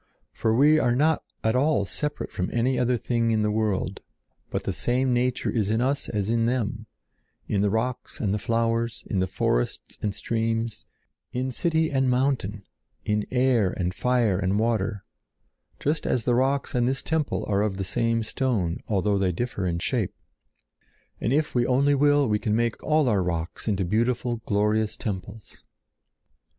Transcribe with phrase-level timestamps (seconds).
[0.33, 3.99] For we are not at all separate from any other thing in the world,
[4.49, 9.03] but the same nature is in us as in them—in the rocks and the flowers,
[9.05, 10.87] in the forests and streams,
[11.33, 12.63] in city and mountain,
[13.05, 15.03] in air and fire and water,
[15.79, 19.67] just as the rocks and this temple are of the same stone, although they differ
[19.67, 20.15] in shape.
[21.19, 25.63] And if we only will, we can make all our rocks into beautiful, glorious temples.